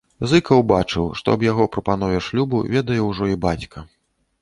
[0.29, 3.89] Зыкаў бачыў, што аб яго прапанове шлюбу ведае ўжо і бацька.